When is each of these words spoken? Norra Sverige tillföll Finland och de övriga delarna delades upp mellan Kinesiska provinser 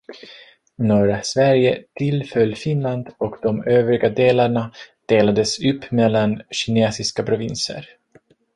Norra 0.77 1.21
Sverige 1.23 1.83
tillföll 1.95 2.55
Finland 2.55 3.09
och 3.17 3.35
de 3.41 3.63
övriga 3.63 4.09
delarna 4.09 4.71
delades 5.05 5.59
upp 5.65 5.91
mellan 5.91 6.41
Kinesiska 6.51 7.23
provinser 7.23 7.89